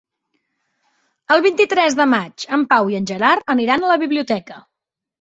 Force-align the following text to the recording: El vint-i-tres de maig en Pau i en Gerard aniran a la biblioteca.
El 1.35 1.43
vint-i-tres 1.47 1.99
de 2.01 2.09
maig 2.15 2.49
en 2.59 2.65
Pau 2.75 2.93
i 2.97 3.01
en 3.03 3.09
Gerard 3.15 3.57
aniran 3.59 3.89
a 3.89 3.95
la 3.97 4.03
biblioteca. 4.09 4.63